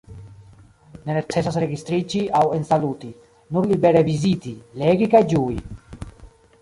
Ne 1.09 1.17
necesas 1.17 1.59
registriĝi 1.63 2.21
aŭ 2.41 2.43
ensaluti– 2.59 3.11
nur 3.57 3.69
libere 3.73 4.03
viziti, 4.09 4.55
legi 4.85 5.11
kaj 5.13 5.23
ĝui. 5.35 5.61